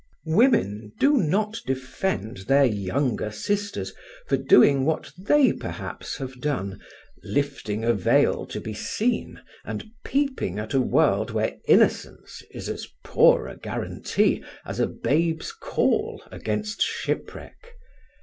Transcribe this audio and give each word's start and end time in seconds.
Women 0.25 0.93
do 0.99 1.15
not 1.17 1.59
defend 1.67 2.37
their 2.47 2.65
younger 2.65 3.29
sisters 3.29 3.93
for 4.25 4.35
doing 4.35 4.83
what 4.83 5.11
they 5.15 5.53
perhaps 5.53 6.17
have 6.17 6.41
done 6.41 6.79
lifting 7.21 7.83
a 7.85 7.93
veil 7.93 8.47
to 8.47 8.59
be 8.59 8.73
seen, 8.73 9.39
and 9.63 9.85
peeping 10.03 10.57
at 10.57 10.73
a 10.73 10.81
world 10.81 11.29
where 11.29 11.55
innocence 11.67 12.41
is 12.49 12.67
as 12.67 12.87
poor 13.03 13.45
a 13.47 13.55
guarantee 13.57 14.43
as 14.65 14.79
a 14.79 14.87
babe's 14.87 15.51
caul 15.51 16.23
against 16.31 16.81
shipwreck. 16.81 17.75